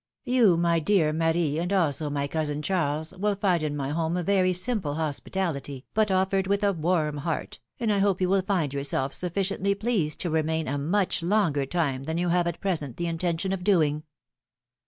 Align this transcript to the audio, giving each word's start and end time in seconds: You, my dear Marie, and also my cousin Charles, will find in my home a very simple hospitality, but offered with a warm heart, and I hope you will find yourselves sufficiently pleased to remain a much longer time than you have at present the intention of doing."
You, 0.25 0.57
my 0.57 0.79
dear 0.79 1.13
Marie, 1.13 1.59
and 1.59 1.71
also 1.71 2.09
my 2.09 2.25
cousin 2.25 2.63
Charles, 2.63 3.13
will 3.15 3.35
find 3.35 3.61
in 3.61 3.75
my 3.77 3.89
home 3.89 4.17
a 4.17 4.23
very 4.23 4.51
simple 4.51 4.95
hospitality, 4.95 5.85
but 5.93 6.09
offered 6.09 6.47
with 6.47 6.63
a 6.63 6.73
warm 6.73 7.17
heart, 7.17 7.59
and 7.79 7.93
I 7.93 7.99
hope 7.99 8.19
you 8.19 8.27
will 8.27 8.41
find 8.41 8.73
yourselves 8.73 9.15
sufficiently 9.17 9.75
pleased 9.75 10.19
to 10.21 10.31
remain 10.31 10.67
a 10.67 10.79
much 10.79 11.21
longer 11.21 11.67
time 11.67 12.05
than 12.05 12.17
you 12.17 12.29
have 12.29 12.47
at 12.47 12.59
present 12.61 12.97
the 12.97 13.05
intention 13.05 13.53
of 13.53 13.63
doing." 13.63 14.01